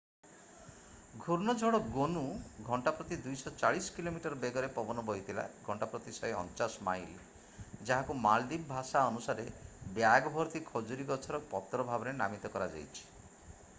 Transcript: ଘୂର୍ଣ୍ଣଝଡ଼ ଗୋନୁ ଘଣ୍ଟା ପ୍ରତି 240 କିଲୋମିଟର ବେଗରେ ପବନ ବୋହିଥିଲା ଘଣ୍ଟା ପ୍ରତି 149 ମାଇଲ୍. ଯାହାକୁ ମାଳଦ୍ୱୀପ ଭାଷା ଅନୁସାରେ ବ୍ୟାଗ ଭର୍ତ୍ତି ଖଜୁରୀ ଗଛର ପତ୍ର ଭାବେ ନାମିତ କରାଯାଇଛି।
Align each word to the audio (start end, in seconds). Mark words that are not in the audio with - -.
ଘୂର୍ଣ୍ଣଝଡ଼ 1.23 1.79
ଗୋନୁ 1.97 2.21
ଘଣ୍ଟା 2.69 2.93
ପ୍ରତି 3.01 3.17
240 3.25 3.89
କିଲୋମିଟର 3.97 4.39
ବେଗରେ 4.45 4.69
ପବନ 4.77 5.03
ବୋହିଥିଲା 5.09 5.43
ଘଣ୍ଟା 5.67 5.89
ପ୍ରତି 5.91 6.13
149 6.19 6.79
ମାଇଲ୍. 6.87 7.13
ଯାହାକୁ 7.89 8.15
ମାଳଦ୍ୱୀପ 8.23 8.67
ଭାଷା 8.73 9.03
ଅନୁସାରେ 9.11 9.47
ବ୍ୟାଗ 9.99 10.31
ଭର୍ତ୍ତି 10.39 10.63
ଖଜୁରୀ 10.71 11.07
ଗଛର 11.13 11.43
ପତ୍ର 11.53 11.85
ଭାବେ 11.93 12.15
ନାମିତ 12.23 12.53
କରାଯାଇଛି। 12.55 13.07